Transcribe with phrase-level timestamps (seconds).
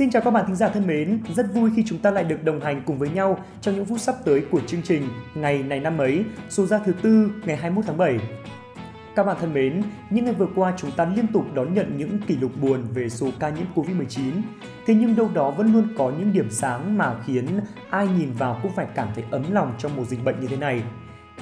[0.00, 2.44] Xin chào các bạn thính giả thân mến, rất vui khi chúng ta lại được
[2.44, 5.80] đồng hành cùng với nhau trong những phút sắp tới của chương trình Ngày này
[5.80, 8.18] năm ấy, số ra thứ tư ngày 21 tháng 7.
[9.16, 12.18] Các bạn thân mến, những ngày vừa qua chúng ta liên tục đón nhận những
[12.26, 14.32] kỷ lục buồn về số ca nhiễm Covid-19.
[14.86, 17.46] Thế nhưng đâu đó vẫn luôn có những điểm sáng mà khiến
[17.90, 20.56] ai nhìn vào cũng phải cảm thấy ấm lòng trong một dịch bệnh như thế
[20.56, 20.82] này.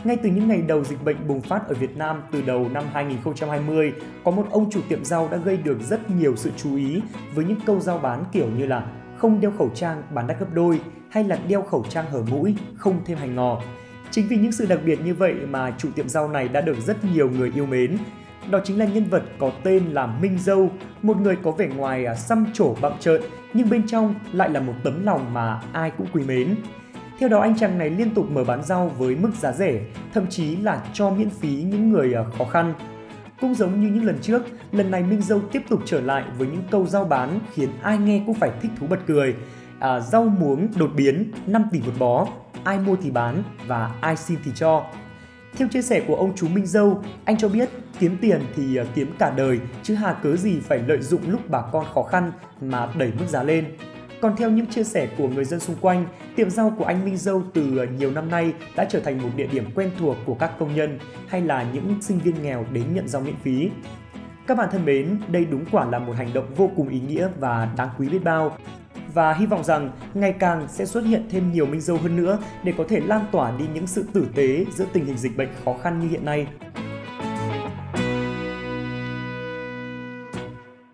[0.05, 2.85] Ngay từ những ngày đầu dịch bệnh bùng phát ở Việt Nam từ đầu năm
[2.93, 3.93] 2020,
[4.25, 7.03] có một ông chủ tiệm rau đã gây được rất nhiều sự chú ý
[7.35, 10.47] với những câu giao bán kiểu như là không đeo khẩu trang bán đắt gấp
[10.55, 10.81] đôi
[11.11, 13.63] hay là đeo khẩu trang hở mũi, không thêm hành ngò.
[14.11, 16.77] Chính vì những sự đặc biệt như vậy mà chủ tiệm rau này đã được
[16.87, 17.99] rất nhiều người yêu mến.
[18.51, 20.71] Đó chính là nhân vật có tên là Minh Dâu,
[21.03, 24.61] một người có vẻ ngoài à, xăm trổ bặm trợn nhưng bên trong lại là
[24.61, 26.55] một tấm lòng mà ai cũng quý mến.
[27.19, 29.81] Theo đó anh chàng này liên tục mở bán rau với mức giá rẻ,
[30.15, 32.75] thậm chí là cho miễn phí những người à, khó khăn.
[33.41, 36.49] Cũng giống như những lần trước, lần này Minh Dâu tiếp tục trở lại với
[36.49, 39.35] những câu rau bán khiến ai nghe cũng phải thích thú bật cười.
[39.79, 42.27] À, rau muống đột biến 5 tỷ một bó,
[42.65, 44.85] ai mua thì bán và ai xin thì cho.
[45.57, 48.85] Theo chia sẻ của ông chú Minh Dâu, anh cho biết kiếm tiền thì à,
[48.95, 52.33] kiếm cả đời chứ hà cớ gì phải lợi dụng lúc bà con khó khăn
[52.61, 53.65] mà đẩy mức giá lên.
[54.21, 57.17] Còn theo những chia sẻ của người dân xung quanh, tiệm rau của anh Minh
[57.17, 60.35] Dâu từ ờ, nhiều năm nay đã trở thành một địa điểm quen thuộc của
[60.35, 63.71] các công nhân hay là những sinh viên nghèo đến nhận rau miễn phí.
[64.47, 67.29] Các bạn thân mến, đây đúng quả là một hành động vô cùng ý nghĩa
[67.41, 68.57] và đáng quý biết bao
[69.15, 72.39] và hy vọng rằng ngày càng sẽ xuất hiện thêm nhiều Minh Dâu hơn nữa
[72.65, 75.49] để có thể lan tỏa đi những sự tử tế giữa tình hình dịch bệnh
[75.65, 76.47] khó khăn như hiện nay.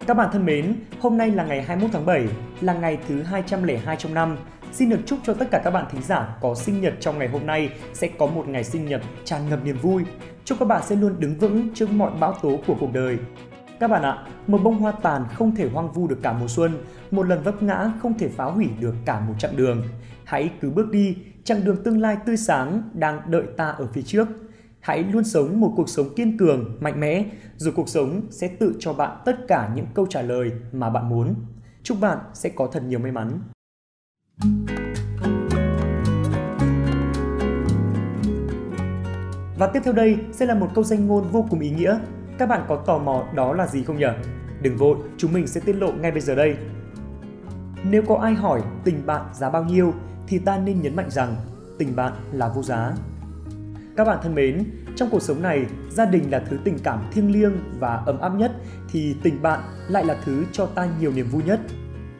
[0.06, 2.28] Các bạn thân mến, hôm nay là ngày 21 tháng 7,
[2.60, 4.36] là ngày thứ 202 trong năm.
[4.72, 7.28] Xin được chúc cho tất cả các bạn thính giả có sinh nhật trong ngày
[7.28, 10.02] hôm nay sẽ có một ngày sinh nhật tràn ngập niềm vui.
[10.44, 13.18] Chúc các bạn sẽ luôn đứng vững trước mọi bão tố của cuộc đời.
[13.80, 16.84] Các bạn ạ, một bông hoa tàn không thể hoang vu được cả mùa xuân,
[17.10, 19.82] một lần vấp ngã không thể phá hủy được cả một chặng đường.
[20.24, 24.02] Hãy cứ bước đi, chặng đường tương lai tươi sáng đang đợi ta ở phía
[24.02, 24.28] trước.
[24.84, 27.24] Hãy luôn sống một cuộc sống kiên cường, mạnh mẽ,
[27.56, 31.08] Dù cuộc sống sẽ tự cho bạn tất cả những câu trả lời mà bạn
[31.08, 31.34] muốn.
[31.82, 33.40] Chúc bạn sẽ có thật nhiều may mắn.
[39.58, 41.98] Và tiếp theo đây sẽ là một câu danh ngôn vô cùng ý nghĩa
[42.38, 44.06] các bạn có tò mò đó là gì không nhỉ?
[44.62, 46.56] Đừng vội, chúng mình sẽ tiết lộ ngay bây giờ đây.
[47.84, 49.94] Nếu có ai hỏi tình bạn giá bao nhiêu
[50.26, 51.36] thì ta nên nhấn mạnh rằng
[51.78, 52.94] tình bạn là vô giá.
[53.96, 54.64] Các bạn thân mến,
[54.96, 58.34] trong cuộc sống này, gia đình là thứ tình cảm thiêng liêng và ấm áp
[58.34, 58.52] nhất
[58.88, 61.60] thì tình bạn lại là thứ cho ta nhiều niềm vui nhất.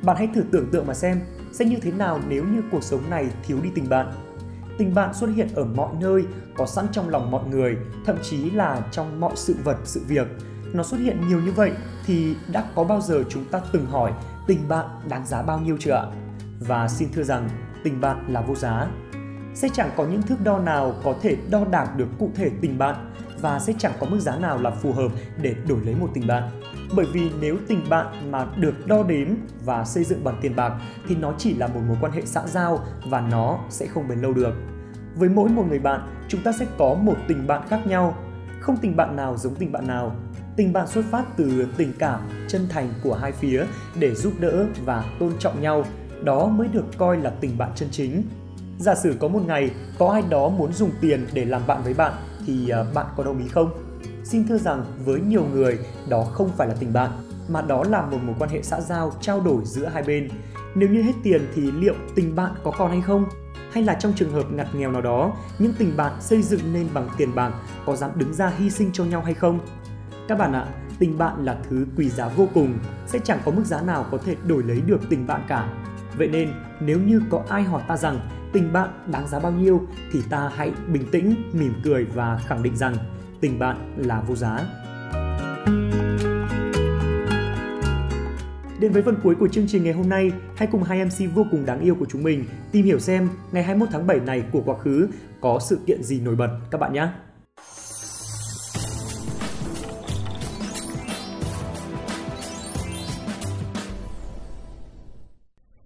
[0.03, 1.21] Bạn hãy thử tưởng tượng mà xem,
[1.53, 4.13] sẽ như thế nào nếu như cuộc sống này thiếu đi tình bạn
[4.79, 6.25] Tình bạn xuất hiện ở mọi nơi,
[6.57, 7.77] có sẵn trong lòng mọi người,
[8.07, 10.27] thậm chí là trong mọi sự vật, sự việc.
[10.73, 11.73] Nó xuất hiện nhiều như vậy
[12.07, 14.13] thì đã có bao giờ chúng ta từng hỏi
[14.47, 16.05] tình bạn đáng giá bao nhiêu chưa ạ?
[16.61, 17.49] Và xin thưa rằng
[17.84, 18.87] tình bạn là vô giá.
[19.54, 22.78] Sẽ chẳng có những thước đo nào có thể đo đạc được cụ thể tình
[22.78, 23.10] bạn
[23.41, 25.09] và sẽ chẳng có mức giá nào là phù hợp
[25.42, 26.60] để đổi lấy một tình bạn.
[26.97, 29.28] Bởi vì nếu tình bạn mà được đo đếm
[29.65, 30.72] và xây dựng bằng tiền bạc
[31.09, 34.20] thì nó chỉ là một mối quan hệ xã giao và nó sẽ không bền
[34.20, 34.54] lâu được.
[35.16, 38.15] Với mỗi một người bạn, chúng ta sẽ có một tình bạn khác nhau.
[38.60, 40.16] Không tình bạn nào giống tình bạn nào.
[40.56, 43.65] Tình bạn xuất phát từ tình cảm, chân thành của hai phía
[43.98, 45.84] để giúp đỡ và tôn trọng nhau.
[46.22, 48.22] Đó mới được coi là tình bạn chân chính.
[48.79, 51.95] Giả sử có một ngày có ai đó muốn dùng tiền để làm bạn với
[51.95, 52.12] bạn
[52.47, 53.71] thì à, bạn có đồng ý không?
[54.25, 57.11] Xin thưa rằng với nhiều người đó không phải là tình bạn
[57.49, 60.29] mà đó là một mối quan hệ xã giao trao đổi giữa hai bên.
[60.75, 63.25] Nếu như hết tiền thì liệu tình bạn có còn hay không?
[63.73, 66.89] Hay là trong trường hợp ngặt nghèo nào đó, những tình bạn xây dựng nên
[66.95, 67.53] bằng tiền bạc
[67.87, 69.61] có dám đứng ra hy sinh cho nhau hay không?
[70.29, 70.67] Các bạn ạ,
[70.99, 74.19] tình bạn là thứ quý giá vô cùng, sẽ chẳng có mức giá nào có
[74.19, 75.69] thể đổi lấy được tình bạn cả.
[76.19, 78.21] Vậy nên, nếu như có ai hỏi ta rằng
[78.54, 82.62] tình bạn đáng giá bao nhiêu thì ta hãy bình tĩnh, mỉm cười và khẳng
[82.62, 82.97] định rằng
[83.41, 84.59] tình bạn là vô giá.
[88.80, 91.47] Đến với phần cuối của chương trình ngày hôm nay, hãy cùng hai MC vô
[91.51, 94.62] cùng đáng yêu của chúng mình tìm hiểu xem ngày 21 tháng 7 này của
[94.66, 95.09] quá khứ
[95.41, 97.09] có sự kiện gì nổi bật các bạn nhé.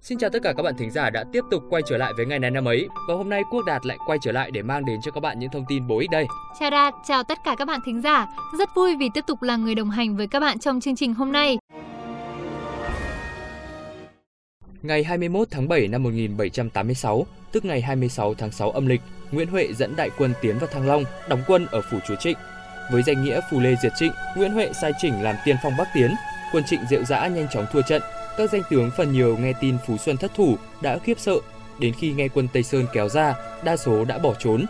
[0.09, 2.27] Xin chào tất cả các bạn thính giả đã tiếp tục quay trở lại với
[2.27, 4.85] ngày này năm ấy và hôm nay Quốc Đạt lại quay trở lại để mang
[4.85, 6.27] đến cho các bạn những thông tin bổ ích đây.
[6.61, 8.27] Chào Đạt, chào tất cả các bạn thính giả.
[8.59, 11.15] Rất vui vì tiếp tục là người đồng hành với các bạn trong chương trình
[11.15, 11.59] hôm nay.
[14.83, 19.01] Ngày 21 tháng 7 năm 1786, tức ngày 26 tháng 6 âm lịch,
[19.31, 22.37] Nguyễn Huệ dẫn đại quân tiến vào Thăng Long, đóng quân ở phủ Chúa Trịnh.
[22.93, 25.89] Với danh nghĩa phù lê diệt Trịnh, Nguyễn Huệ sai chỉnh làm tiên phong Bắc
[25.95, 26.15] tiến,
[26.53, 28.03] quân Trịnh diệu dã nhanh chóng thua trận,
[28.39, 31.35] các danh tướng phần nhiều nghe tin Phú Xuân thất thủ đã khiếp sợ,
[31.79, 34.65] đến khi nghe quân Tây Sơn kéo ra, đa số đã bỏ trốn.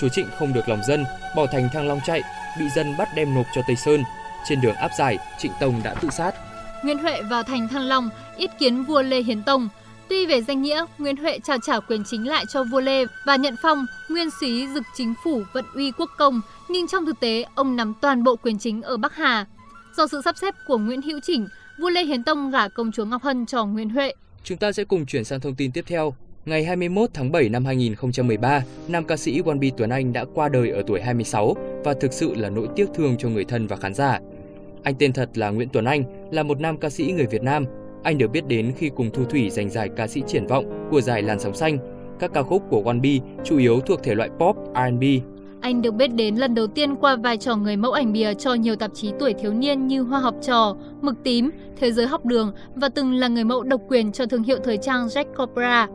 [0.00, 1.04] Chúa Trịnh không được lòng dân,
[1.36, 2.22] bỏ thành Thăng Long chạy,
[2.58, 4.02] bị dân bắt đem nộp cho Tây Sơn.
[4.48, 6.34] Trên đường áp giải, Trịnh Tông đã tự sát.
[6.82, 9.68] Nguyễn Huệ vào thành Thăng Long, ít kiến vua Lê Hiến Tông.
[10.08, 13.36] Tuy về danh nghĩa, Nguyễn Huệ trao trả quyền chính lại cho vua Lê và
[13.36, 17.44] nhận phong nguyên sĩ dực chính phủ vận uy quốc công, nhưng trong thực tế
[17.54, 19.46] ông nắm toàn bộ quyền chính ở Bắc Hà.
[19.96, 21.48] Do sự sắp xếp của Nguyễn Hữu Chỉnh,
[21.78, 24.12] vua Lê Hiến Tông gả công chúa Ngọc Hân cho Nguyễn Huệ.
[24.44, 26.14] Chúng ta sẽ cùng chuyển sang thông tin tiếp theo.
[26.44, 30.70] Ngày 21 tháng 7 năm 2013, nam ca sĩ Wanbi Tuấn Anh đã qua đời
[30.70, 31.54] ở tuổi 26
[31.84, 34.18] và thực sự là nỗi tiếc thương cho người thân và khán giả.
[34.82, 37.64] Anh tên thật là Nguyễn Tuấn Anh, là một nam ca sĩ người Việt Nam.
[38.02, 41.00] Anh được biết đến khi cùng Thu Thủy giành giải ca sĩ triển vọng của
[41.00, 41.78] giải Làn sóng xanh.
[42.18, 45.02] Các ca khúc của Wanbi chủ yếu thuộc thể loại pop, R&B.
[45.62, 48.54] Anh được biết đến lần đầu tiên qua vai trò người mẫu ảnh bìa cho
[48.54, 52.24] nhiều tạp chí tuổi thiếu niên như Hoa học trò, Mực tím, Thế giới học
[52.24, 55.86] đường và từng là người mẫu độc quyền cho thương hiệu thời trang Jack Copra.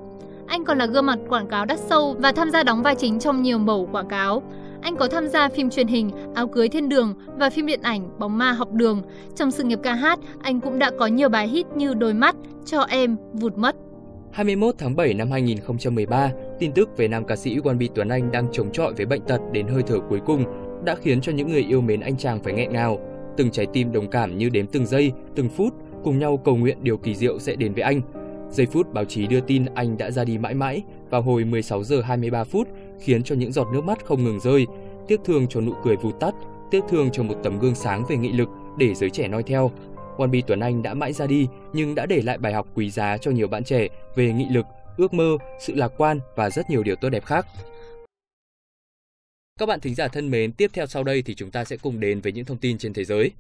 [0.48, 3.20] Anh còn là gương mặt quảng cáo đắt sâu và tham gia đóng vai chính
[3.20, 4.44] trong nhiều mẫu quảng cáo.
[4.82, 8.10] Anh có tham gia phim truyền hình Áo cưới thiên đường và phim điện ảnh
[8.20, 9.02] Bóng ma học đường.
[9.36, 12.36] Trong sự nghiệp ca hát, anh cũng đã có nhiều bài hit như Đôi mắt,
[12.66, 13.76] Cho em, Vụt mất.
[14.38, 18.32] 21 tháng 7 năm 2013, tin tức về nam ca sĩ One B Tuấn Anh
[18.32, 20.44] đang chống chọi với bệnh tật đến hơi thở cuối cùng
[20.86, 23.00] đã khiến cho những người yêu mến anh chàng phải nghẹn ngào.
[23.38, 25.74] Từng trái tim đồng cảm như đếm từng giây, từng phút,
[26.04, 28.02] cùng nhau cầu nguyện điều kỳ diệu sẽ đến với anh.
[28.52, 31.84] Giây phút báo chí đưa tin anh đã ra đi mãi mãi vào hồi 16
[31.84, 32.68] giờ 23 phút
[33.00, 34.66] khiến cho những giọt nước mắt không ngừng rơi,
[35.08, 36.34] tiếc thương cho nụ cười vụt tắt,
[36.72, 39.72] tiếc thương cho một tấm gương sáng về nghị lực để giới trẻ noi theo.
[40.18, 42.90] Quan Bi Tuấn Anh đã mãi ra đi nhưng đã để lại bài học quý
[42.90, 44.66] giá cho nhiều bạn trẻ về nghị lực,
[44.98, 47.46] ước mơ, sự lạc quan và rất nhiều điều tốt đẹp khác.
[49.60, 52.00] Các bạn thính giả thân mến, tiếp theo sau đây thì chúng ta sẽ cùng
[52.00, 53.32] đến với những thông tin trên thế giới.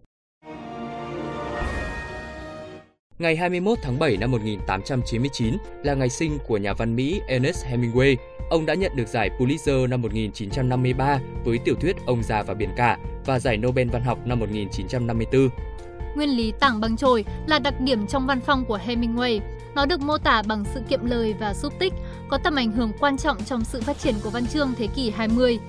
[3.19, 8.15] Ngày 21 tháng 7 năm 1899 là ngày sinh của nhà văn Mỹ Ernest Hemingway.
[8.50, 12.69] Ông đã nhận được giải Pulitzer năm 1953 với tiểu thuyết Ông già và biển
[12.77, 15.50] cả và giải Nobel văn học năm 1954.
[16.17, 19.39] Nguyên lý tảng bằng chổi là đặc điểm trong văn phong của Hemingway.
[19.75, 21.93] Nó được mô tả bằng sự kiệm lời và xúc tích,
[22.29, 25.09] có tầm ảnh hưởng quan trọng trong sự phát triển của văn chương thế kỷ
[25.09, 25.59] 20.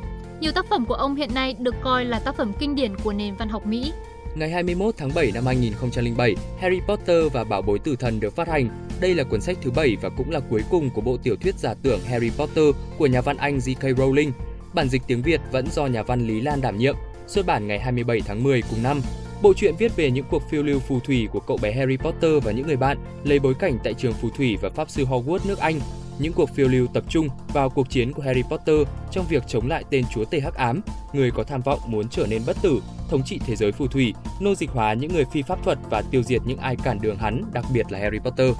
[0.40, 3.12] Nhiều tác phẩm của ông hiện nay được coi là tác phẩm kinh điển của
[3.12, 3.92] nền văn học Mỹ.
[4.34, 8.48] Ngày 21 tháng 7 năm 2007, Harry Potter và Bảo bối tử thần được phát
[8.48, 8.68] hành.
[9.00, 11.54] Đây là cuốn sách thứ 7 và cũng là cuối cùng của bộ tiểu thuyết
[11.58, 12.64] giả tưởng Harry Potter
[12.98, 13.96] của nhà văn Anh J.K.
[13.96, 14.30] Rowling.
[14.74, 16.94] Bản dịch tiếng Việt vẫn do nhà văn Lý Lan đảm nhiệm,
[17.26, 19.00] xuất bản ngày 27 tháng 10 cùng năm.
[19.42, 22.44] Bộ truyện viết về những cuộc phiêu lưu phù thủy của cậu bé Harry Potter
[22.44, 25.48] và những người bạn, lấy bối cảnh tại trường phù thủy và pháp sư Hogwarts
[25.48, 25.80] nước Anh.
[26.18, 28.76] Những cuộc phiêu lưu tập trung vào cuộc chiến của Harry Potter
[29.10, 30.80] trong việc chống lại tên chúa tể hắc ám,
[31.12, 34.14] người có tham vọng muốn trở nên bất tử, thống trị thế giới phù thủy,
[34.40, 37.16] nô dịch hóa những người phi pháp thuật và tiêu diệt những ai cản đường
[37.16, 38.52] hắn, đặc biệt là Harry Potter.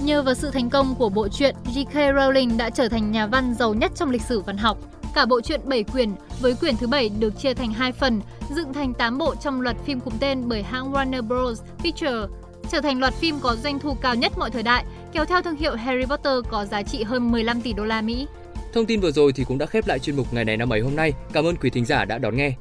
[0.00, 2.14] Nhờ vào sự thành công của bộ truyện, J.K.
[2.14, 4.78] Rowling đã trở thành nhà văn giàu nhất trong lịch sử văn học.
[5.14, 6.10] Cả bộ truyện 7 quyển,
[6.40, 8.20] với quyển thứ 7 được chia thành hai phần,
[8.50, 11.62] dựng thành 8 bộ trong loạt phim cùng tên bởi hãng Warner Bros.
[11.78, 12.30] Pictures,
[12.70, 15.56] trở thành loạt phim có doanh thu cao nhất mọi thời đại, kéo theo thương
[15.56, 18.26] hiệu Harry Potter có giá trị hơn 15 tỷ đô la Mỹ.
[18.72, 20.80] Thông tin vừa rồi thì cũng đã khép lại chuyên mục ngày này năm ấy
[20.80, 21.12] hôm nay.
[21.32, 22.52] Cảm ơn quý thính giả đã đón nghe.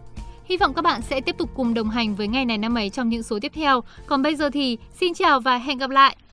[0.45, 2.89] Hy vọng các bạn sẽ tiếp tục cùng đồng hành với ngày này năm ấy
[2.89, 3.81] trong những số tiếp theo.
[4.06, 6.18] Còn bây giờ thì xin chào và hẹn gặp lại.